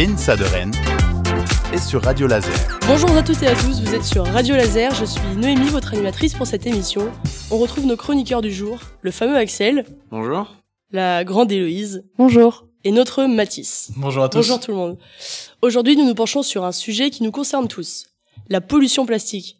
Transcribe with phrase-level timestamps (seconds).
[0.00, 0.72] l'ENSA de Rennes
[1.74, 2.78] et sur Radio Laser.
[2.86, 5.92] Bonjour à toutes et à tous, vous êtes sur Radio Laser, je suis Noémie, votre
[5.92, 7.12] animatrice pour cette émission.
[7.50, 9.84] On retrouve nos chroniqueurs du jour, le fameux Axel.
[10.10, 10.56] Bonjour.
[10.90, 12.02] La grande Héloïse.
[12.16, 12.64] Bonjour.
[12.84, 13.90] Et notre Mathis.
[13.96, 14.38] Bonjour à tous.
[14.38, 14.98] Bonjour tout le monde.
[15.60, 18.06] Aujourd'hui, nous nous penchons sur un sujet qui nous concerne tous,
[18.48, 19.58] la pollution plastique.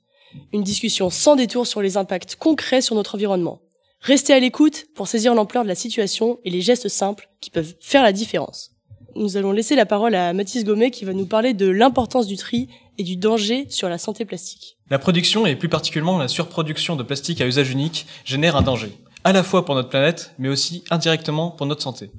[0.55, 3.61] Une discussion sans détour sur les impacts concrets sur notre environnement.
[4.01, 7.75] Restez à l'écoute pour saisir l'ampleur de la situation et les gestes simples qui peuvent
[7.79, 8.71] faire la différence.
[9.17, 12.37] Nous allons laisser la parole à Mathis Gomet qui va nous parler de l'importance du
[12.37, 12.69] tri
[12.99, 14.77] et du danger sur la santé plastique.
[14.89, 18.93] La production et plus particulièrement la surproduction de plastique à usage unique génère un danger,
[19.25, 22.11] à la fois pour notre planète, mais aussi indirectement pour notre santé.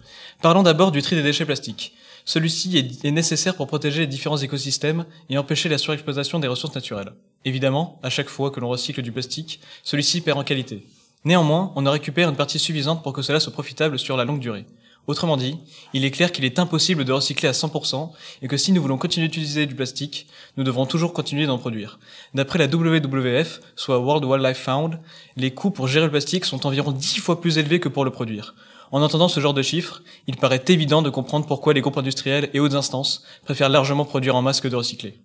[0.41, 1.93] Parlons d'abord du tri des déchets plastiques.
[2.25, 7.13] Celui-ci est, nécessaire pour protéger les différents écosystèmes et empêcher la surexploitation des ressources naturelles.
[7.45, 10.85] Évidemment, à chaque fois que l'on recycle du plastique, celui-ci perd en qualité.
[11.25, 14.39] Néanmoins, on en récupère une partie suffisante pour que cela soit profitable sur la longue
[14.39, 14.65] durée.
[15.07, 15.57] Autrement dit,
[15.93, 18.97] il est clair qu'il est impossible de recycler à 100% et que si nous voulons
[18.97, 20.27] continuer d'utiliser du plastique,
[20.57, 21.99] nous devrons toujours continuer d'en produire.
[22.33, 24.99] D'après la WWF, soit World Wildlife Fund,
[25.37, 28.11] les coûts pour gérer le plastique sont environ 10 fois plus élevés que pour le
[28.11, 28.53] produire.
[28.91, 32.49] En entendant ce genre de chiffres, il paraît évident de comprendre pourquoi les groupes industriels
[32.53, 35.17] et autres instances préfèrent largement produire en masse que de recycler.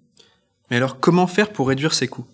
[0.70, 2.26] Mais alors comment faire pour réduire ces coûts?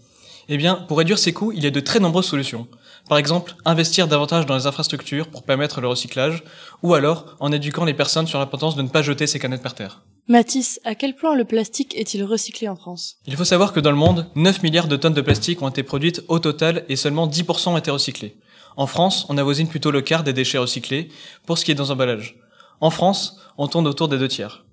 [0.48, 2.66] Eh bien, pour réduire ces coûts, il y a de très nombreuses solutions.
[3.12, 6.42] Par exemple, investir davantage dans les infrastructures pour permettre le recyclage,
[6.82, 9.74] ou alors en éduquant les personnes sur l'importance de ne pas jeter ces canettes par
[9.74, 10.00] terre.
[10.28, 13.18] Mathis, à quel point le plastique est-il recyclé en France?
[13.26, 15.82] Il faut savoir que dans le monde, 9 milliards de tonnes de plastique ont été
[15.82, 18.34] produites au total et seulement 10% ont été recyclés.
[18.78, 21.10] En France, on avoisine plutôt le quart des déchets recyclés
[21.44, 22.38] pour ce qui est des emballages.
[22.80, 24.64] En France, on tourne autour des deux tiers.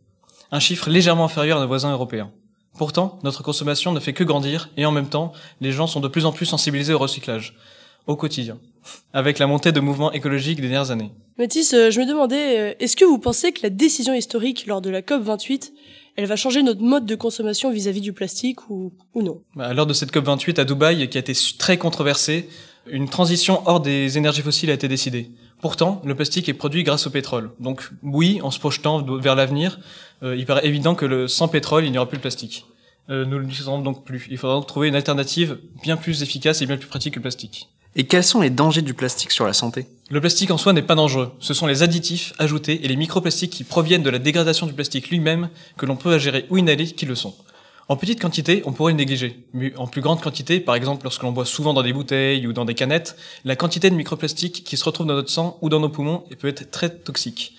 [0.53, 2.31] Un chiffre légèrement inférieur à nos voisins européens.
[2.77, 6.07] Pourtant, notre consommation ne fait que grandir et en même temps, les gens sont de
[6.07, 7.57] plus en plus sensibilisés au recyclage
[8.07, 8.57] au quotidien,
[9.13, 11.11] avec la montée de mouvements écologiques des dernières années.
[11.37, 14.81] Mathis, euh, je me demandais, euh, est-ce que vous pensez que la décision historique lors
[14.81, 15.71] de la COP28,
[16.15, 19.41] elle va changer notre mode de consommation vis-à-vis du plastique ou, ou non?
[19.55, 22.49] Bah, Lors de cette COP28 à Dubaï, qui a été très controversée,
[22.87, 25.31] une transition hors des énergies fossiles a été décidée.
[25.61, 27.51] Pourtant, le plastique est produit grâce au pétrole.
[27.59, 29.79] Donc oui, en se projetant vers l'avenir,
[30.23, 32.65] euh, il paraît évident que le, sans pétrole, il n'y aura plus de plastique.
[33.09, 34.27] Euh, nous ne l'utiliserons donc plus.
[34.29, 37.23] Il faudra donc trouver une alternative bien plus efficace et bien plus pratique que le
[37.23, 37.69] plastique.
[37.95, 39.87] Et quels sont les dangers du plastique sur la santé?
[40.11, 41.31] Le plastique en soi n'est pas dangereux.
[41.39, 45.09] Ce sont les additifs ajoutés et les microplastiques qui proviennent de la dégradation du plastique
[45.09, 47.35] lui-même que l'on peut ingérer ou inhaler qui le sont.
[47.87, 49.43] En petite quantité, on pourrait le négliger.
[49.53, 52.53] Mais en plus grande quantité, par exemple lorsque l'on boit souvent dans des bouteilles ou
[52.53, 55.79] dans des canettes, la quantité de microplastiques qui se retrouvent dans notre sang ou dans
[55.79, 57.55] nos poumons peut être très toxique.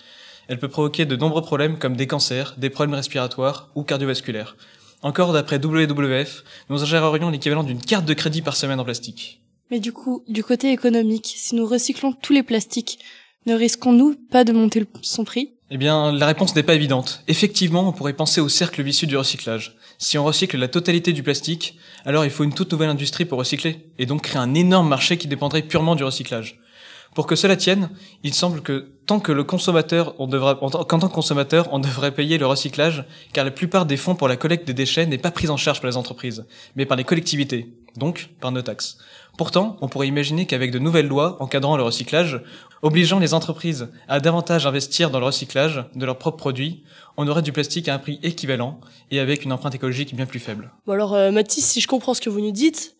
[0.47, 4.55] Elle peut provoquer de nombreux problèmes comme des cancers, des problèmes respiratoires ou cardiovasculaires.
[5.01, 9.40] Encore d'après WWF, nous ingérerions l'équivalent d'une carte de crédit par semaine en plastique.
[9.71, 12.99] Mais du coup, du côté économique, si nous recyclons tous les plastiques,
[13.45, 15.53] ne risquons-nous pas de monter son prix?
[15.71, 17.23] Eh bien, la réponse n'est pas évidente.
[17.29, 19.77] Effectivement, on pourrait penser au cercle vicieux du recyclage.
[19.97, 23.39] Si on recycle la totalité du plastique, alors il faut une toute nouvelle industrie pour
[23.39, 26.59] recycler, et donc créer un énorme marché qui dépendrait purement du recyclage.
[27.15, 27.89] Pour que cela tienne,
[28.23, 32.37] il semble que tant que le consommateur, on qu'en tant que consommateur, on devrait payer
[32.37, 35.49] le recyclage, car la plupart des fonds pour la collecte des déchets n'est pas prise
[35.49, 36.45] en charge par les entreprises,
[36.75, 38.97] mais par les collectivités, donc par nos taxes.
[39.37, 42.41] Pourtant, on pourrait imaginer qu'avec de nouvelles lois encadrant le recyclage,
[42.81, 46.83] obligeant les entreprises à davantage investir dans le recyclage de leurs propres produits,
[47.17, 50.39] on aurait du plastique à un prix équivalent et avec une empreinte écologique bien plus
[50.39, 50.71] faible.
[50.85, 52.95] Bon alors euh, Mathis, si je comprends ce que vous nous dites,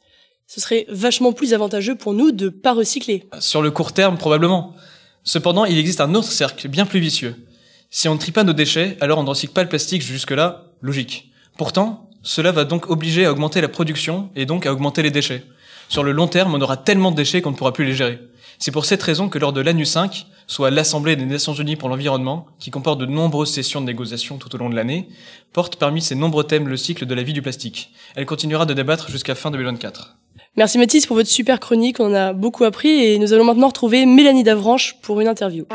[0.48, 3.28] ce serait vachement plus avantageux pour nous de pas recycler.
[3.40, 4.74] Sur le court terme, probablement.
[5.24, 7.36] Cependant, il existe un autre cercle bien plus vicieux.
[7.90, 10.66] Si on ne trie pas nos déchets, alors on ne recycle pas le plastique jusque-là,
[10.82, 11.32] logique.
[11.58, 15.44] Pourtant, cela va donc obliger à augmenter la production et donc à augmenter les déchets.
[15.92, 18.18] Sur le long terme, on aura tellement de déchets qu'on ne pourra plus les gérer.
[18.60, 21.90] C'est pour cette raison que lors de l'ANU 5, soit l'Assemblée des Nations Unies pour
[21.90, 25.10] l'environnement, qui comporte de nombreuses sessions de négociations tout au long de l'année,
[25.52, 27.92] porte parmi ses nombreux thèmes le cycle de la vie du plastique.
[28.16, 30.16] Elle continuera de débattre jusqu'à fin 2024.
[30.56, 34.06] Merci Mathis pour votre super chronique, on a beaucoup appris et nous allons maintenant retrouver
[34.06, 35.66] Mélanie Davranche pour une interview.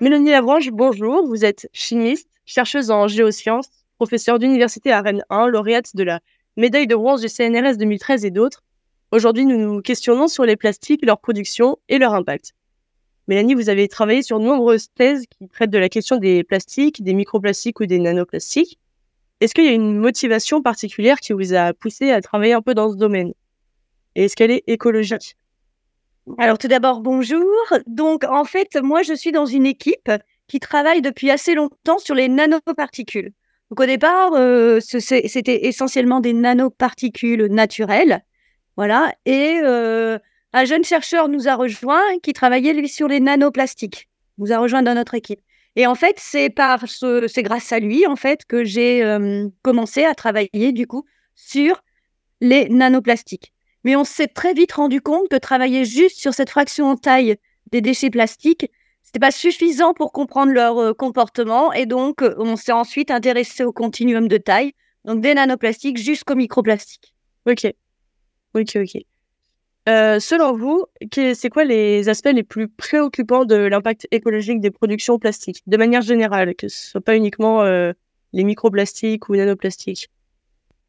[0.00, 5.94] Mélanie Davranche, bonjour, vous êtes chimiste, chercheuse en géosciences, professeure d'université à Rennes 1, lauréate
[5.94, 6.18] de la
[6.56, 8.62] médaille de bronze du CNRS 2013 et d'autres.
[9.10, 12.52] Aujourd'hui, nous nous questionnons sur les plastiques, leur production et leur impact.
[13.26, 17.02] Mélanie, vous avez travaillé sur de nombreuses thèses qui traitent de la question des plastiques,
[17.02, 18.78] des microplastiques ou des nanoplastiques.
[19.40, 22.74] Est-ce qu'il y a une motivation particulière qui vous a poussé à travailler un peu
[22.74, 23.32] dans ce domaine?
[24.14, 25.36] Et est-ce qu'elle est écologique?
[26.38, 27.44] Alors tout d'abord, bonjour.
[27.86, 30.10] Donc en fait, moi je suis dans une équipe
[30.46, 33.32] qui travaille depuis assez longtemps sur les nanoparticules.
[33.70, 38.24] Donc au départ, euh, c'était essentiellement des nanoparticules naturelles.
[38.76, 39.12] Voilà.
[39.24, 40.18] Et euh,
[40.52, 44.08] un jeune chercheur nous a rejoint qui travaillait sur les nanoplastiques.
[44.38, 45.40] Nous a rejoint dans notre équipe.
[45.76, 50.14] Et en fait, c'est ce, grâce à lui en fait que j'ai euh, commencé à
[50.14, 51.82] travailler du coup sur
[52.40, 53.52] les nanoplastiques.
[53.82, 57.36] Mais on s'est très vite rendu compte que travailler juste sur cette fraction en taille
[57.70, 58.70] des déchets plastiques,
[59.04, 61.72] c'était pas suffisant pour comprendre leur euh, comportement.
[61.72, 64.72] Et donc, euh, on s'est ensuite intéressé au continuum de taille,
[65.04, 67.14] donc des nanoplastiques jusqu'aux microplastiques.
[67.46, 67.72] Ok.
[68.54, 69.02] Ok, ok.
[69.86, 75.18] Euh, selon vous, c'est quoi les aspects les plus préoccupants de l'impact écologique des productions
[75.18, 80.08] plastiques, de manière générale, que ce soit pas uniquement les microplastiques ou nanoplastiques?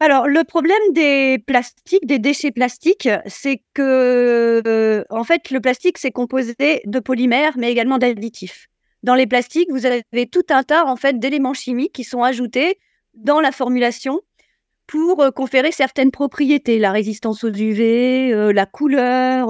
[0.01, 5.97] Alors, le problème des plastiques, des déchets plastiques, c'est que, euh, en fait, le plastique,
[5.97, 6.55] c'est composé
[6.85, 8.67] de polymères, mais également d'additifs.
[9.03, 12.77] Dans les plastiques, vous avez tout un tas, en fait, d'éléments chimiques qui sont ajoutés
[13.13, 14.19] dans la formulation
[14.85, 19.47] pour euh, conférer certaines propriétés, la résistance aux UV, euh, la couleur,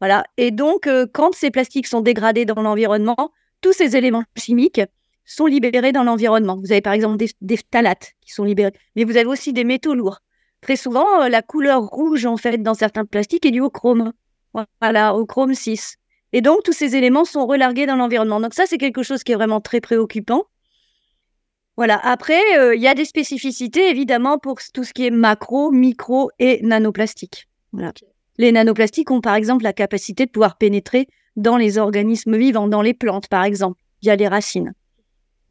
[0.00, 0.24] voilà.
[0.36, 3.30] Et donc, quand ces plastiques sont dégradés dans l'environnement,
[3.60, 4.80] tous ces éléments chimiques
[5.24, 6.56] sont libérés dans l'environnement.
[6.56, 9.64] Vous avez par exemple des, des phtalates qui sont libérés, mais vous avez aussi des
[9.64, 10.20] métaux lourds.
[10.62, 14.12] Très souvent, euh, la couleur rouge, en fait, dans certains plastiques est due au chrome.
[14.80, 15.96] Voilà, au chrome 6.
[16.32, 18.40] Et donc, tous ces éléments sont relargués dans l'environnement.
[18.40, 20.44] Donc ça, c'est quelque chose qui est vraiment très préoccupant.
[21.76, 21.98] Voilà.
[22.04, 26.30] Après, euh, il y a des spécificités, évidemment, pour tout ce qui est macro, micro
[26.38, 27.48] et nanoplastique.
[27.72, 27.92] Voilà.
[28.38, 32.82] Les nanoplastiques ont, par exemple, la capacité de pouvoir pénétrer dans les organismes vivants, dans
[32.82, 34.74] les plantes, par exemple, via les racines,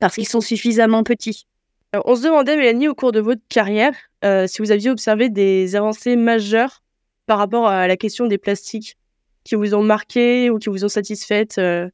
[0.01, 1.45] parce qu'ils sont suffisamment petits.
[1.93, 3.93] Alors, On se demandait, Mélanie, au cours de votre carrière,
[4.25, 6.81] euh, si vous aviez observé des avancées majeures
[7.27, 8.97] par rapport à la question des plastiques
[9.43, 11.57] qui vous ont marqué ou qui vous ont satisfaite.
[11.57, 11.89] euh?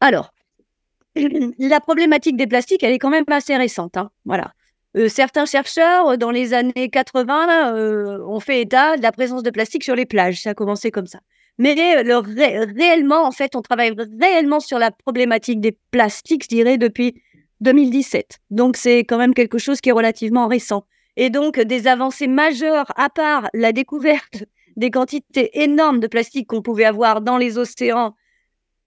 [0.00, 0.32] Alors,
[1.58, 3.96] la problématique des plastiques, elle est quand même assez récente.
[3.96, 4.10] hein.
[4.24, 4.52] Voilà.
[4.96, 9.50] Euh, certains chercheurs, dans les années 80, euh, ont fait état de la présence de
[9.50, 10.42] plastique sur les plages.
[10.42, 11.18] Ça a commencé comme ça.
[11.58, 16.48] Mais le ré- réellement, en fait, on travaille réellement sur la problématique des plastiques, je
[16.48, 17.22] dirais, depuis
[17.64, 18.38] 2017.
[18.50, 20.86] Donc, c'est quand même quelque chose qui est relativement récent.
[21.16, 24.44] Et donc, des avancées majeures, à part la découverte
[24.76, 28.14] des quantités énormes de plastique qu'on pouvait avoir dans les océans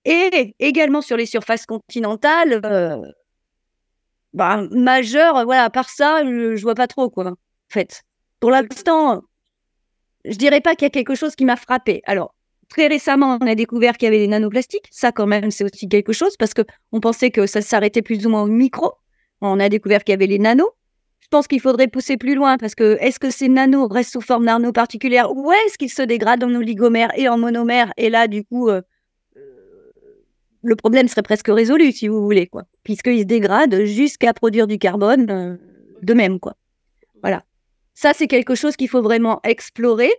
[0.05, 3.01] et également sur les surfaces continentales, euh,
[4.33, 7.35] bah, majeures, voilà, à part ça, je, je vois pas trop, quoi, en
[7.67, 8.03] fait.
[8.39, 9.23] Pour l'instant,
[10.23, 12.01] je dirais pas qu'il y a quelque chose qui m'a frappé.
[12.05, 12.33] Alors,
[12.69, 14.87] très récemment, on a découvert qu'il y avait des nanoplastiques.
[14.91, 16.61] Ça, quand même, c'est aussi quelque chose parce que
[16.91, 18.93] on pensait que ça s'arrêtait plus ou moins au micro.
[19.41, 20.69] On a découvert qu'il y avait les nanos.
[21.19, 24.21] Je pense qu'il faudrait pousser plus loin parce que est-ce que ces nanos restent sous
[24.21, 27.91] forme nanoparticulaire ou est-ce qu'ils se dégradent en oligomères et en monomères?
[27.97, 28.81] Et là, du coup, euh,
[30.63, 34.77] le problème serait presque résolu, si vous voulez, quoi, puisqu'ils se dégradent jusqu'à produire du
[34.77, 35.57] carbone euh,
[36.01, 36.55] de même, quoi.
[37.21, 37.43] Voilà.
[37.93, 40.11] Ça, c'est quelque chose qu'il faut vraiment explorer,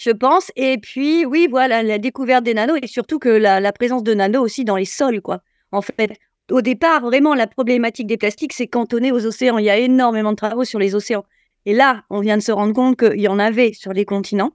[0.00, 0.50] je pense.
[0.56, 4.42] Et puis, oui, voilà, la découverte des nanos et surtout que la, présence de nanos
[4.42, 5.42] aussi dans les sols, quoi.
[5.72, 6.18] En fait,
[6.50, 9.58] au départ, vraiment, la problématique des plastiques, c'est cantonné aux océans.
[9.58, 11.24] Il y a énormément de travaux sur les océans.
[11.66, 14.52] Et là, on vient de se rendre compte qu'il y en avait sur les continents.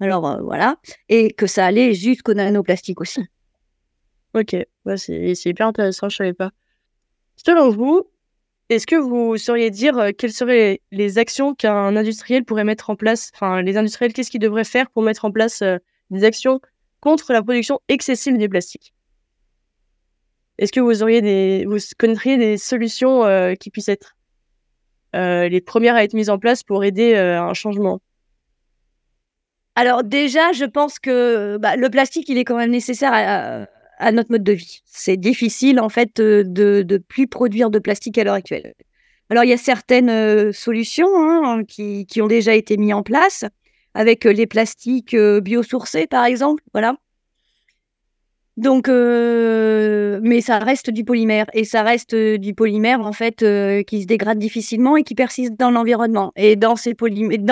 [0.00, 0.76] Alors, euh, voilà.
[1.10, 3.20] Et que ça allait jusqu'aux nanoplastiques aussi.
[4.34, 4.56] Ok,
[4.86, 6.50] ouais, c'est hyper intéressant, je savais pas.
[7.36, 8.04] Selon vous,
[8.68, 12.96] est-ce que vous sauriez dire euh, quelles seraient les actions qu'un industriel pourrait mettre en
[12.96, 15.78] place, enfin les industriels, qu'est-ce qu'ils devraient faire pour mettre en place euh,
[16.10, 16.60] des actions
[17.00, 18.92] contre la production excessive des plastiques
[20.58, 24.14] Est-ce que vous auriez des, vous connaîtriez des solutions euh, qui puissent être
[25.14, 28.00] les premières à être mises en place pour aider à un changement?
[29.74, 33.66] Alors déjà, je pense que bah, le plastique, il est quand même nécessaire à,
[33.98, 34.80] à notre mode de vie.
[34.86, 38.74] C'est difficile en fait euh, de de plus produire de plastique à l'heure actuelle.
[39.30, 43.02] Alors il y a certaines euh, solutions hein, qui, qui ont déjà été mises en
[43.02, 43.44] place
[43.94, 46.96] avec euh, les plastiques biosourcés par exemple, voilà.
[48.56, 53.44] Donc, mais ça reste du polymère et ça reste du polymère en fait
[53.86, 56.32] qui se dégrade difficilement et qui persiste dans l'environnement.
[56.34, 56.96] Et dans ces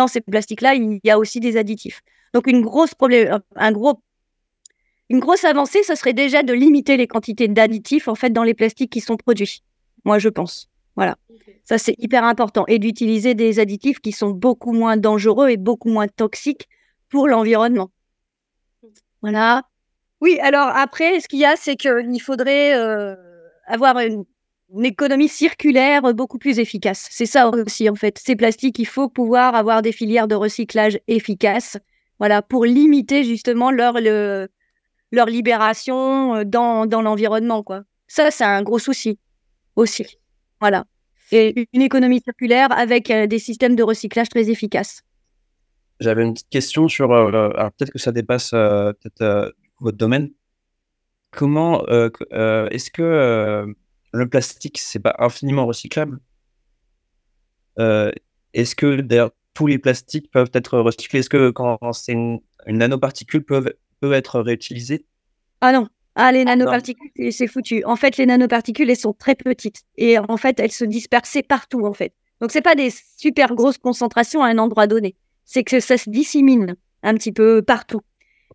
[0.08, 2.00] ces plastiques-là, il y a aussi des additifs.
[2.34, 4.00] Donc une grosse problème, un gros,
[5.08, 8.54] une grosse avancée, ça serait déjà de limiter les quantités d'additifs en fait dans les
[8.54, 9.62] plastiques qui sont produits.
[10.04, 10.68] Moi, je pense.
[10.96, 11.16] Voilà,
[11.64, 15.90] ça c'est hyper important et d'utiliser des additifs qui sont beaucoup moins dangereux et beaucoup
[15.90, 16.68] moins toxiques
[17.10, 17.90] pour l'environnement.
[19.20, 19.64] Voilà.
[20.22, 23.14] Oui, alors après, ce qu'il y a, c'est qu'il faudrait euh,
[23.66, 24.24] avoir une,
[24.74, 27.06] une économie circulaire beaucoup plus efficace.
[27.10, 28.18] C'est ça aussi, en fait.
[28.18, 31.76] Ces plastiques, il faut pouvoir avoir des filières de recyclage efficaces,
[32.18, 34.48] voilà, pour limiter justement leur, le,
[35.12, 37.82] leur libération euh, dans, dans l'environnement, quoi.
[38.08, 39.18] Ça, c'est un gros souci
[39.74, 40.06] aussi.
[40.60, 40.84] Voilà.
[41.32, 45.02] Et une économie circulaire avec euh, des systèmes de recyclage très efficaces.
[45.98, 47.12] J'avais une petite question sur.
[47.12, 50.30] euh, alors peut-être que ça dépasse euh, peut-être votre domaine.
[51.32, 53.66] comment est-ce que
[54.12, 56.20] le plastique c'est pas infiniment recyclable?
[57.78, 61.20] Est-ce que d'ailleurs tous les plastiques peuvent être recyclés?
[61.20, 65.04] Est-ce que quand c'est une, une nanoparticule peuvent peut être réutilisée
[65.60, 65.88] Ah non.
[66.14, 67.84] Ah, les nanoparticules, c'est- c'est foutu.
[67.84, 69.82] En fait, les nanoparticules, elles sont très petites.
[69.98, 72.12] Et en fait, elles se dispersent partout, en fait.
[72.40, 75.14] Donc, c'est pas des super grosses concentrations à un endroit donné.
[75.44, 78.00] C'est que ça se dissémine un petit peu partout.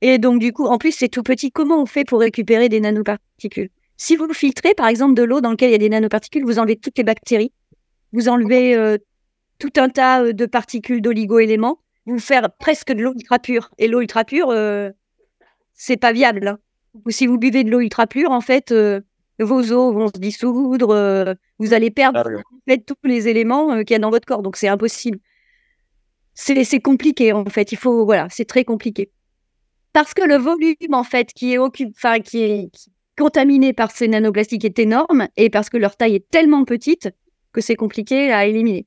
[0.01, 1.51] Et donc, du coup, en plus, c'est tout petit.
[1.51, 3.69] Comment on fait pour récupérer des nanoparticules?
[3.97, 6.57] Si vous filtrez, par exemple, de l'eau dans laquelle il y a des nanoparticules, vous
[6.57, 7.53] enlevez toutes les bactéries.
[8.11, 8.97] Vous enlevez euh,
[9.59, 11.77] tout un tas euh, de particules d'oligo-éléments.
[12.07, 13.69] Vous faire presque de l'eau ultra pure.
[13.77, 14.89] Et l'eau ultra pure, euh,
[15.73, 16.47] c'est pas viable.
[16.47, 16.59] hein.
[17.05, 19.01] Ou si vous buvez de l'eau ultra pure, en fait, euh,
[19.39, 22.35] vos os vont se dissoudre, euh, vous allez perdre Ah oui.
[22.37, 24.41] en fait, tous les éléments euh, qu'il y a dans votre corps.
[24.41, 25.19] Donc, c'est impossible.
[26.33, 27.71] C'est c'est compliqué, en fait.
[27.71, 29.11] Il faut, voilà, c'est très compliqué.
[29.93, 33.73] Parce que le volume, en fait, qui est, occup- enfin, qui est qui est contaminé
[33.73, 37.09] par ces nanoplastiques est énorme et parce que leur taille est tellement petite
[37.51, 38.85] que c'est compliqué à éliminer.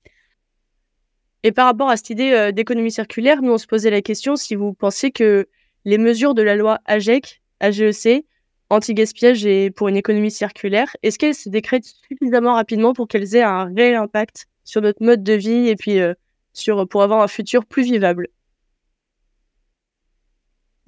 [1.43, 4.35] Et par rapport à cette idée euh, d'économie circulaire, nous on se posait la question
[4.35, 5.47] si vous pensez que
[5.85, 8.27] les mesures de la loi AGEC, AGEC,
[8.71, 13.43] anti-gaspillage et pour une économie circulaire, est-ce qu'elles se décrètent suffisamment rapidement pour qu'elles aient
[13.43, 16.15] un réel impact sur notre mode de vie et puis euh,
[16.53, 18.29] sur pour avoir un futur plus vivable?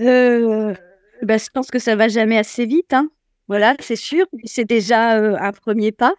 [0.01, 0.75] Euh,
[1.23, 3.11] bah, je pense que ça va jamais assez vite, hein.
[3.49, 4.27] Voilà, c'est sûr.
[4.45, 6.15] C'est déjà euh, un premier pas.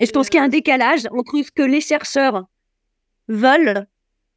[0.00, 2.44] Et je pense qu'il y a un décalage entre ce que les chercheurs
[3.28, 3.86] veulent,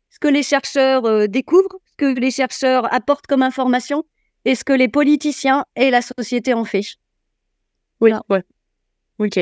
[0.10, 4.04] ce que les chercheurs euh, découvrent, que les chercheurs apportent comme information,
[4.46, 6.84] et ce que les politiciens et la société en fait.
[8.02, 8.44] Oui, ouais.
[9.20, 9.40] Ok.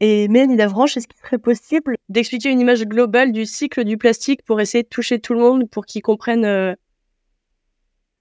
[0.00, 4.44] Et Mélanie Davranche, est-ce qu'il serait possible d'expliquer une image globale du cycle du plastique
[4.44, 6.72] pour essayer de toucher tout le monde, pour qu'ils comprennent euh,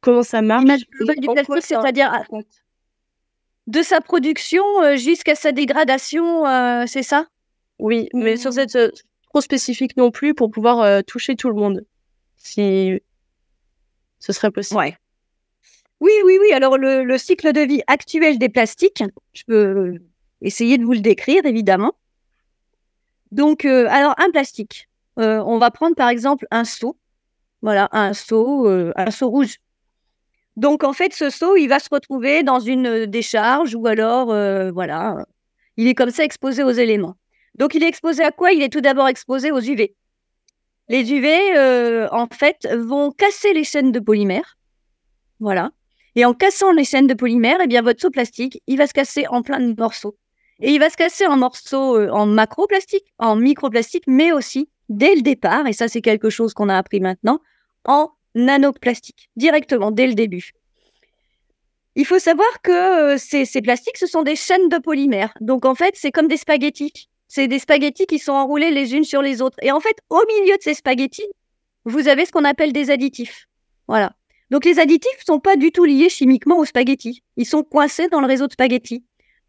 [0.02, 2.24] comment ça marche L'image globale du plastique, c'est-à-dire à-
[3.68, 7.28] de sa production euh, jusqu'à sa dégradation, euh, c'est ça?
[7.80, 8.90] Oui, mais sans être euh,
[9.30, 11.86] trop spécifique non plus pour pouvoir toucher tout le monde.
[12.56, 14.80] Ce serait possible.
[16.00, 16.54] Oui, oui, oui.
[16.54, 19.96] Alors, le, le cycle de vie actuel des plastiques, je peux
[20.42, 21.94] essayer de vous le décrire, évidemment.
[23.32, 24.88] Donc, euh, alors, un plastique.
[25.20, 26.98] Euh, on va prendre, par exemple, un seau.
[27.62, 29.58] Voilà, un seau, euh, un seau rouge.
[30.56, 34.28] Donc, en fait, ce seau, il va se retrouver dans une décharge ou alors,
[34.74, 35.26] voilà,
[35.76, 37.16] il est comme ça exposé aux éléments.
[37.56, 38.52] Donc, il est exposé à quoi?
[38.52, 39.96] Il est tout d'abord exposé aux UV.
[40.90, 44.58] Les UV, euh, en fait, vont casser les chaînes de polymères.
[45.40, 45.72] Voilà.
[46.16, 48.94] Et en cassant les chaînes de polymères, eh bien, votre seau plastique, il va se
[48.94, 50.18] casser en plein de morceaux.
[50.60, 55.14] Et il va se casser en morceaux euh, en macroplastique, en microplastique, mais aussi, dès
[55.14, 57.40] le départ, et ça, c'est quelque chose qu'on a appris maintenant,
[57.86, 60.54] en nanoplastique, directement, dès le début.
[61.96, 65.34] Il faut savoir que euh, ces, plastiques, ce sont des chaînes de polymères.
[65.42, 67.10] Donc, en fait, c'est comme des spaghettis.
[67.28, 69.58] C'est des spaghettis qui sont enroulés les unes sur les autres.
[69.62, 71.28] Et en fait, au milieu de ces spaghettis,
[71.86, 73.48] vous avez ce qu'on appelle des additifs.
[73.88, 74.14] Voilà.
[74.50, 77.24] Donc, les additifs ne sont pas du tout liés chimiquement aux spaghettis.
[77.36, 79.04] Ils sont coincés dans le réseau de spaghettis.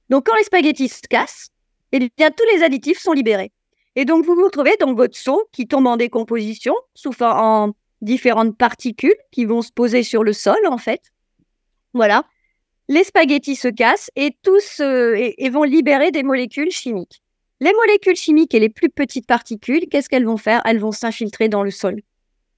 [0.09, 1.51] Donc, quand les spaghettis se cassent,
[1.93, 3.53] eh bien, tous les additifs sont libérés.
[3.97, 8.57] Et donc, vous vous retrouvez dans votre seau qui tombe en décomposition, sous en différentes
[8.57, 11.03] particules qui vont se poser sur le sol, en fait.
[11.95, 12.25] Voilà.
[12.89, 17.23] Les spaghettis se cassent et tous euh, et vont libérer des molécules chimiques.
[17.61, 20.63] Les molécules chimiques et les plus petites particules, qu'est-ce qu'elles vont faire?
[20.65, 22.01] Elles vont s'infiltrer dans le sol.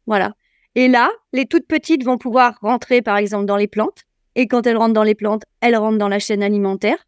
[0.07, 0.35] Voilà.
[0.75, 4.04] Et là, les toutes petites vont pouvoir rentrer, par exemple, dans les plantes.
[4.35, 7.07] Et quand elles rentrent dans les plantes, elles rentrent dans la chaîne alimentaire.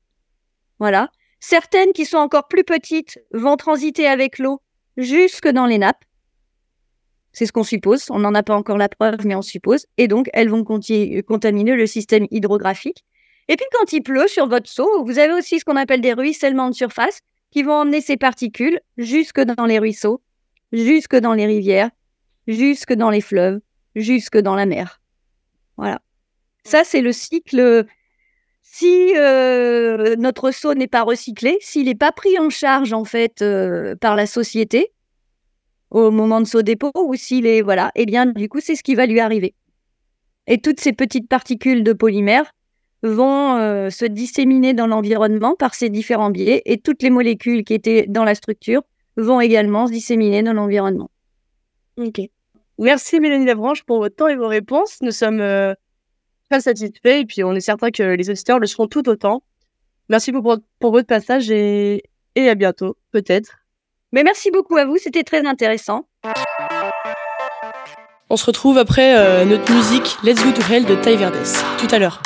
[0.78, 1.10] Voilà.
[1.38, 4.60] Certaines qui sont encore plus petites vont transiter avec l'eau
[4.96, 6.04] jusque dans les nappes.
[7.32, 8.06] C'est ce qu'on suppose.
[8.10, 9.86] On n'en a pas encore la preuve, mais on suppose.
[9.98, 13.04] Et donc, elles vont contaminer le système hydrographique.
[13.48, 16.12] Et puis, quand il pleut sur votre seau, vous avez aussi ce qu'on appelle des
[16.12, 17.20] ruissellements de surface
[17.52, 20.22] qui vont emmener ces particules jusque dans les ruisseaux,
[20.72, 21.90] jusque dans les rivières,
[22.48, 23.60] jusque dans les fleuves,
[23.94, 25.00] jusque dans la mer.
[25.76, 26.00] Voilà.
[26.64, 27.86] Ça, c'est le cycle.
[28.62, 33.42] Si euh, notre seau n'est pas recyclé, s'il n'est pas pris en charge en fait
[33.42, 34.92] euh, par la société
[35.90, 38.82] au moment de son dépôt, ou s'il est voilà, eh bien du coup c'est ce
[38.82, 39.54] qui va lui arriver.
[40.46, 42.54] Et toutes ces petites particules de polymère
[43.02, 47.74] vont euh, se disséminer dans l'environnement par ces différents biais, et toutes les molécules qui
[47.74, 48.82] étaient dans la structure
[49.16, 51.10] vont également se disséminer dans l'environnement.
[51.98, 52.20] Ok.
[52.78, 54.98] Merci Mélanie Lavranche pour votre temps et vos réponses.
[55.02, 55.74] Nous sommes euh,
[56.50, 59.42] très satisfaits et puis on est certain que les auditeurs le seront tout autant.
[60.08, 62.02] Merci pour, pour votre passage et,
[62.34, 63.58] et à bientôt, peut-être.
[64.12, 66.06] Mais merci beaucoup à vous, c'était très intéressant.
[68.30, 71.36] On se retrouve après euh, notre musique Let's Go to Hell de Ty Verdes.
[71.78, 72.22] Tout à l'heure.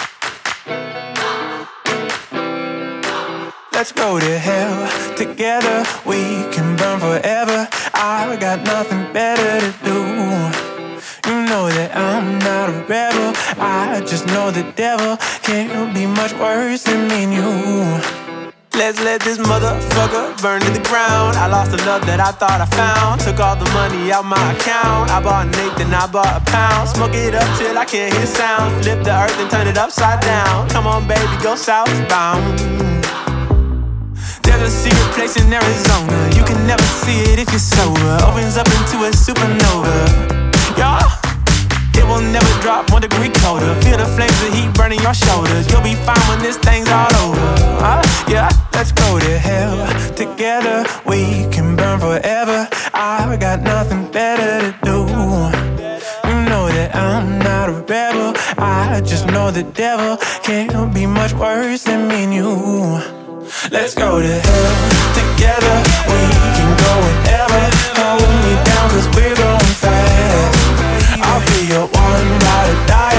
[3.76, 4.88] Let's go to hell.
[5.16, 6.20] Together we
[6.54, 7.68] can burn forever.
[7.92, 10.00] I got nothing better to do.
[11.28, 13.34] You know that I'm not a rebel.
[13.60, 17.52] I just know the devil can't be much worse than me and you.
[18.72, 21.36] Let's let this motherfucker burn to the ground.
[21.36, 23.20] I lost the love that I thought I found.
[23.20, 25.10] Took all the money out my account.
[25.10, 26.88] I bought an eighth and I bought a pound.
[26.88, 28.82] Smoke it up till I can't hear sound.
[28.82, 30.68] Flip the earth and turn it upside down.
[30.70, 32.95] Come on, baby, go southbound.
[34.58, 36.30] There's a secret place in Arizona.
[36.34, 38.16] You can never see it if you're sober.
[38.24, 39.92] Opens up into a supernova.
[40.78, 40.98] Yeah.
[41.92, 43.74] It will never drop one degree colder.
[43.82, 45.70] Feel the flames of heat burning your shoulders.
[45.70, 47.40] You'll be fine when this thing's all over.
[47.84, 49.76] Uh, yeah, let's go to hell.
[50.14, 52.66] Together we can burn forever.
[52.94, 54.98] I've got nothing better to do.
[56.28, 58.32] You know that I'm not a rebel.
[58.56, 63.15] I just know the devil can't be much worse than me and you.
[63.70, 64.76] Let's go to hell
[65.14, 65.76] together.
[66.10, 66.20] We
[66.56, 67.62] can go whenever.
[67.94, 71.20] Hold me down, cause we're going fast.
[71.22, 73.15] I'll be your one ride or die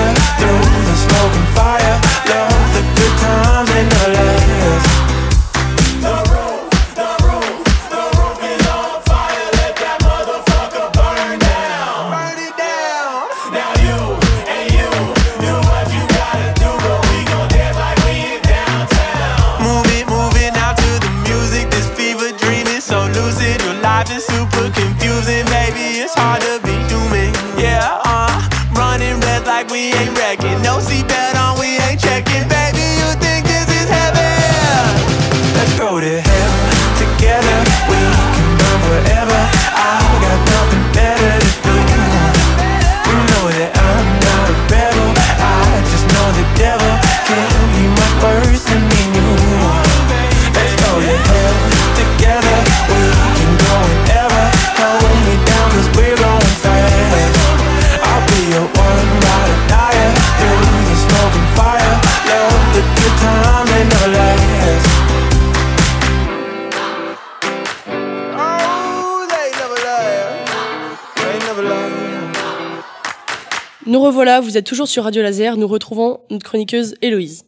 [73.98, 77.46] Nous revoilà, vous êtes toujours sur Radio Laser, nous retrouvons notre chroniqueuse Héloïse.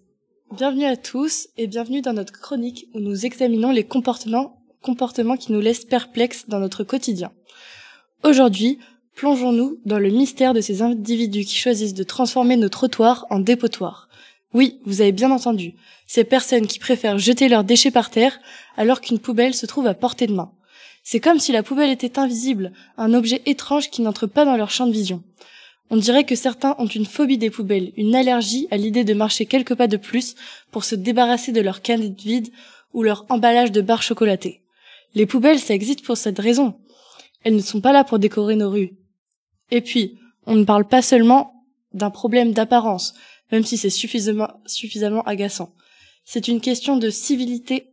[0.58, 5.52] Bienvenue à tous et bienvenue dans notre chronique où nous examinons les comportements, comportements qui
[5.52, 7.32] nous laissent perplexes dans notre quotidien.
[8.24, 8.80] Aujourd'hui,
[9.14, 14.10] plongeons-nous dans le mystère de ces individus qui choisissent de transformer nos trottoirs en dépotoirs.
[14.56, 15.76] Oui, vous avez bien entendu,
[16.08, 18.40] ces personnes qui préfèrent jeter leurs déchets par terre
[18.76, 20.52] alors qu'une poubelle se trouve à portée de main.
[21.04, 24.72] C'est comme si la poubelle était invisible, un objet étrange qui n'entre pas dans leur
[24.72, 25.22] champ de vision.
[25.90, 29.46] On dirait que certains ont une phobie des poubelles, une allergie à l'idée de marcher
[29.46, 30.36] quelques pas de plus
[30.72, 32.50] pour se débarrasser de leur canette vide
[32.94, 34.62] ou leur emballage de barres chocolatées.
[35.16, 36.76] Les poubelles, ça existe pour cette raison.
[37.44, 38.92] Elles ne sont pas là pour décorer nos rues.
[39.72, 43.16] Et puis, on ne parle pas seulement d'un problème d'apparence,
[43.52, 45.74] même si c'est suffisamment, suffisamment agaçant.
[46.24, 47.90] C'est une question de civilité,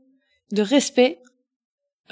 [0.53, 1.21] de respect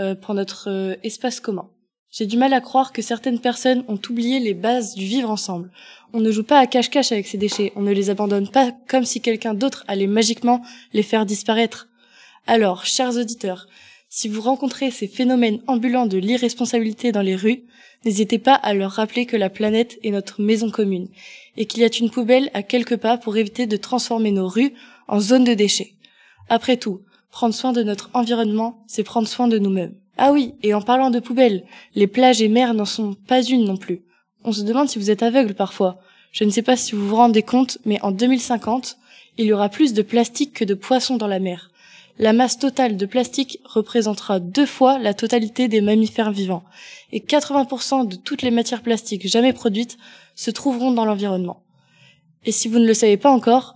[0.01, 1.69] euh, pour notre euh, espace commun.
[2.17, 5.73] J'ai du mal à croire que certaines personnes ont oublié les bases du vivre ensemble.
[6.13, 9.05] On ne joue pas à cache-cache avec ces déchets, on ne les abandonne pas comme
[9.05, 11.89] si quelqu'un d'autre allait magiquement les faire disparaître.
[12.47, 13.67] Alors, chers auditeurs,
[14.09, 17.65] si vous rencontrez ces phénomènes ambulants de l'irresponsabilité dans les rues,
[18.05, 21.09] n'hésitez pas à leur rappeler que la planète est notre maison commune
[21.57, 24.75] et qu'il y a une poubelle à quelques pas pour éviter de transformer nos rues
[25.09, 25.95] en zone de déchets.
[26.49, 27.01] Après tout,
[27.33, 29.97] prendre soin de notre environnement, c'est prendre soin de nous-mêmes.
[30.17, 33.65] Ah oui, et en parlant de poubelles, les plages et mers n'en sont pas une
[33.65, 34.03] non plus.
[34.45, 35.99] On se demande si vous êtes aveugle parfois.
[36.31, 38.97] Je ne sais pas si vous vous rendez compte, mais en 2050,
[39.39, 41.71] il y aura plus de plastique que de poissons dans la mer.
[42.21, 46.63] La masse totale de plastique représentera deux fois la totalité des mammifères vivants,
[47.11, 49.99] et 80% de toutes les matières plastiques jamais produites
[50.37, 51.65] se trouveront dans l'environnement.
[52.45, 53.75] Et si vous ne le savez pas encore,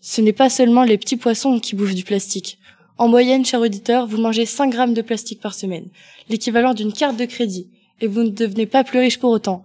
[0.00, 2.59] ce n'est pas seulement les petits poissons qui bouffent du plastique.
[3.00, 5.88] En moyenne, cher auditeur, vous mangez 5 grammes de plastique par semaine,
[6.28, 7.66] l'équivalent d'une carte de crédit,
[8.02, 9.64] et vous ne devenez pas plus riche pour autant.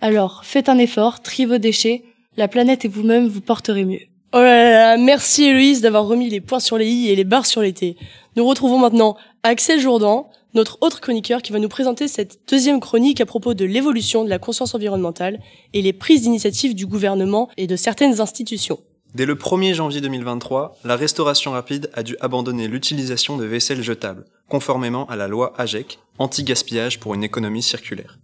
[0.00, 2.02] Alors, faites un effort, triez vos déchets,
[2.36, 4.00] la planète et vous-même vous porterez mieux.
[4.32, 7.46] Oh là là merci Héloïse d'avoir remis les points sur les i et les barres
[7.46, 7.96] sur les t.
[8.34, 13.20] Nous retrouvons maintenant Axel Jourdan, notre autre chroniqueur qui va nous présenter cette deuxième chronique
[13.20, 15.38] à propos de l'évolution de la conscience environnementale
[15.74, 18.80] et les prises d'initiative du gouvernement et de certaines institutions.
[19.14, 24.24] Dès le 1er janvier 2023, la restauration rapide a dû abandonner l'utilisation de vaisselle jetable,
[24.48, 28.18] conformément à la loi AGEC, anti-gaspillage pour une économie circulaire.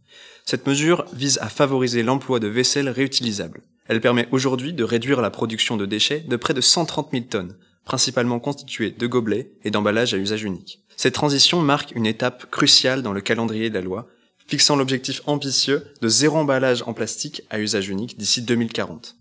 [0.44, 3.60] Cette mesure vise à favoriser l'emploi de vaisselle réutilisable.
[3.86, 7.56] Elle permet aujourd'hui de réduire la production de déchets de près de 130 000 tonnes,
[7.84, 10.80] principalement constituée de gobelets et d'emballages à usage unique.
[10.96, 14.08] Cette transition marque une étape cruciale dans le calendrier de la loi,
[14.48, 19.19] fixant l'objectif ambitieux de zéro emballage en plastique à usage unique d'ici 2040.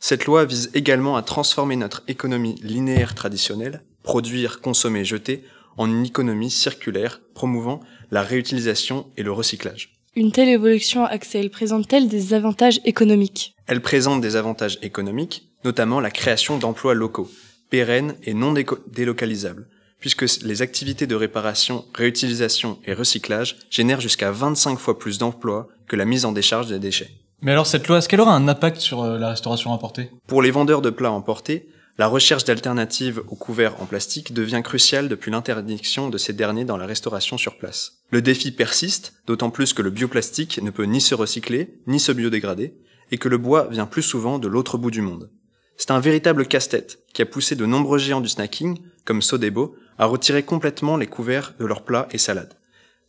[0.00, 5.44] Cette loi vise également à transformer notre économie linéaire traditionnelle, produire, consommer, jeter,
[5.76, 7.80] en une économie circulaire promouvant
[8.10, 9.94] la réutilisation et le recyclage.
[10.16, 13.54] Une telle évolution, Axel, présente-t-elle des avantages économiques?
[13.66, 17.30] Elle présente des avantages économiques, notamment la création d'emplois locaux,
[17.70, 18.54] pérennes et non
[18.88, 19.68] délocalisables,
[20.00, 25.96] puisque les activités de réparation, réutilisation et recyclage génèrent jusqu'à 25 fois plus d'emplois que
[25.96, 27.10] la mise en décharge des déchets.
[27.40, 30.10] Mais alors cette loi, est-ce qu'elle aura un impact sur euh, la restauration importée?
[30.26, 35.08] Pour les vendeurs de plats emportés, la recherche d'alternatives aux couverts en plastique devient cruciale
[35.08, 37.98] depuis l'interdiction de ces derniers dans la restauration sur place.
[38.10, 42.12] Le défi persiste, d'autant plus que le bioplastique ne peut ni se recycler, ni se
[42.12, 42.74] biodégrader,
[43.10, 45.30] et que le bois vient plus souvent de l'autre bout du monde.
[45.76, 50.06] C'est un véritable casse-tête qui a poussé de nombreux géants du snacking, comme Sodebo, à
[50.06, 52.54] retirer complètement les couverts de leurs plats et salades.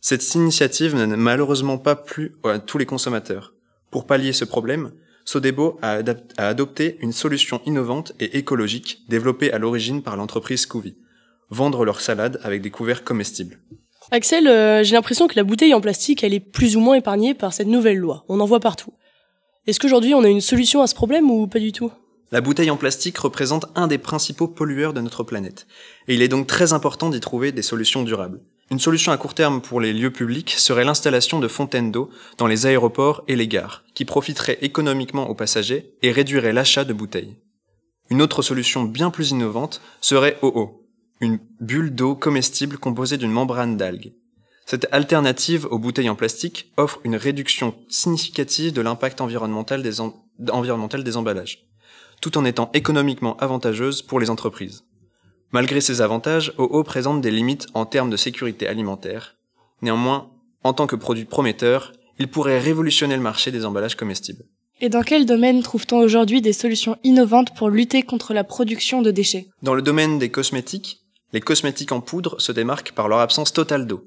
[0.00, 3.54] Cette initiative n'a malheureusement pas plu à tous les consommateurs.
[3.90, 4.92] Pour pallier ce problème,
[5.24, 6.00] Sodebo a,
[6.38, 10.96] adopté une solution innovante et écologique développée à l'origine par l'entreprise Scooby.
[11.50, 13.58] Vendre leurs salades avec des couverts comestibles.
[14.12, 17.34] Axel, euh, j'ai l'impression que la bouteille en plastique, elle est plus ou moins épargnée
[17.34, 18.24] par cette nouvelle loi.
[18.28, 18.92] On en voit partout.
[19.66, 21.92] Est-ce qu'aujourd'hui on a une solution à ce problème ou pas du tout?
[22.32, 25.66] La bouteille en plastique représente un des principaux pollueurs de notre planète,
[26.06, 28.40] et il est donc très important d'y trouver des solutions durables.
[28.70, 32.46] Une solution à court terme pour les lieux publics serait l'installation de fontaines d'eau dans
[32.46, 37.36] les aéroports et les gares, qui profiterait économiquement aux passagers et réduirait l'achat de bouteilles.
[38.10, 40.86] Une autre solution bien plus innovante serait OO,
[41.20, 44.12] une bulle d'eau comestible composée d'une membrane d'algues.
[44.66, 50.14] Cette alternative aux bouteilles en plastique offre une réduction significative de l'impact environnemental des, em-
[50.52, 51.66] environnemental des emballages,
[52.20, 54.84] tout en étant économiquement avantageuse pour les entreprises.
[55.52, 59.36] Malgré ces avantages, OO présente des limites en termes de sécurité alimentaire.
[59.82, 60.30] Néanmoins,
[60.62, 64.44] en tant que produit prometteur, il pourrait révolutionner le marché des emballages comestibles.
[64.80, 69.10] Et dans quel domaine trouve-t-on aujourd'hui des solutions innovantes pour lutter contre la production de
[69.10, 69.48] déchets?
[69.62, 71.00] Dans le domaine des cosmétiques,
[71.32, 74.04] les cosmétiques en poudre se démarquent par leur absence totale d'eau.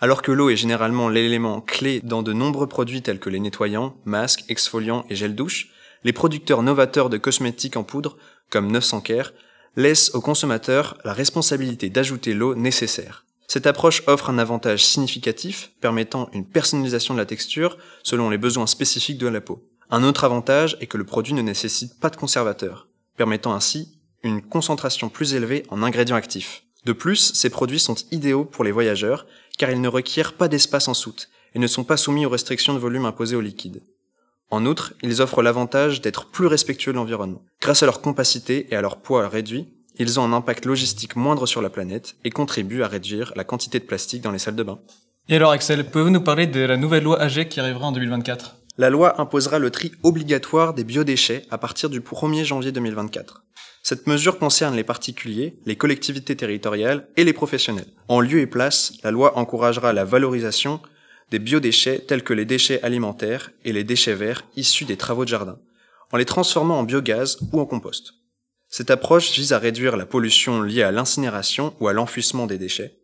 [0.00, 3.96] Alors que l'eau est généralement l'élément clé dans de nombreux produits tels que les nettoyants,
[4.04, 5.68] masques, exfoliants et gel douche,
[6.04, 8.16] les producteurs novateurs de cosmétiques en poudre,
[8.50, 9.32] comme 900 Care,
[9.76, 13.24] laissent aux consommateurs la responsabilité d'ajouter l'eau nécessaire.
[13.46, 18.66] Cette approche offre un avantage significatif, permettant une personnalisation de la texture selon les besoins
[18.66, 19.68] spécifiques de la peau.
[19.90, 24.42] Un autre avantage est que le produit ne nécessite pas de conservateur, permettant ainsi une
[24.42, 26.64] concentration plus élevée en ingrédients actifs.
[26.84, 29.26] De plus, ces produits sont idéaux pour les voyageurs,
[29.58, 32.74] car ils ne requièrent pas d'espace en soute et ne sont pas soumis aux restrictions
[32.74, 33.82] de volume imposées aux liquides.
[34.50, 37.42] En outre, ils offrent l'avantage d'être plus respectueux de l'environnement.
[37.60, 41.46] Grâce à leur compacité et à leur poids réduit, ils ont un impact logistique moindre
[41.46, 44.62] sur la planète et contribuent à réduire la quantité de plastique dans les salles de
[44.62, 44.80] bain.
[45.28, 48.56] Et alors Axel, pouvez-vous nous parler de la nouvelle loi AGEC qui arrivera en 2024
[48.76, 53.44] La loi imposera le tri obligatoire des biodéchets à partir du 1er janvier 2024.
[53.82, 57.86] Cette mesure concerne les particuliers, les collectivités territoriales et les professionnels.
[58.08, 60.80] En lieu et place, la loi encouragera la valorisation
[61.34, 65.30] des biodéchets tels que les déchets alimentaires et les déchets verts issus des travaux de
[65.30, 65.58] jardin,
[66.12, 68.12] en les transformant en biogaz ou en compost.
[68.68, 73.00] Cette approche vise à réduire la pollution liée à l'incinération ou à l'enfouissement des déchets,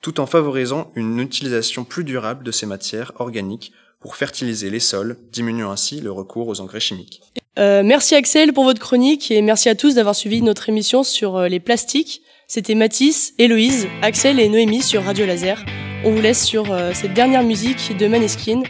[0.00, 3.70] tout en favorisant une utilisation plus durable de ces matières organiques
[4.00, 7.20] pour fertiliser les sols, diminuant ainsi le recours aux engrais chimiques.
[7.60, 11.36] Euh, Merci Axel pour votre chronique et merci à tous d'avoir suivi notre émission sur
[11.36, 12.22] euh, les plastiques.
[12.48, 15.64] C'était Mathis, Héloïse, Axel et Noémie sur Radio Laser.
[16.04, 18.62] On vous laisse sur euh, cette dernière musique de Maneskin,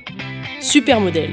[0.60, 1.32] Super Modèle.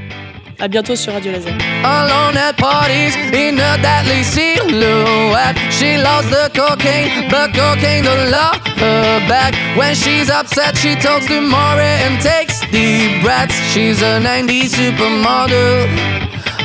[0.58, 1.54] À bientôt sur Radio Laser.
[1.84, 5.56] Alone at parties in a deadly silhouette.
[5.72, 9.54] She loves the cocaine, but cocaine don't love her back.
[9.78, 13.56] When she's upset, she talks to Maury and takes deep breaths.
[13.74, 16.19] She's a 90s supermodel.